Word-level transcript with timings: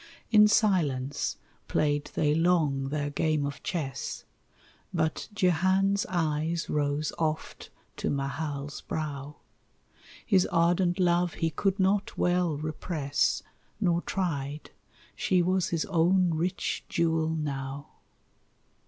In 0.31 0.47
silence 0.47 1.37
played 1.67 2.09
they 2.15 2.33
long 2.33 2.89
their 2.89 3.11
game 3.11 3.45
of 3.45 3.61
chess, 3.61 4.25
But 4.91 5.29
Jehan's 5.31 6.07
eyes 6.09 6.71
rose 6.71 7.13
oft 7.19 7.69
to 7.97 8.09
Mahal's 8.09 8.81
brow, 8.81 9.35
His 10.25 10.47
ardent 10.47 10.99
love 10.99 11.35
he 11.35 11.51
could 11.51 11.79
not 11.79 12.17
well 12.17 12.57
repress, 12.57 13.43
Nor 13.79 14.01
tried 14.01 14.71
she 15.15 15.43
was 15.43 15.69
his 15.69 15.85
own 15.85 16.31
rich 16.33 16.83
jewel 16.89 17.29
now. 17.29 17.89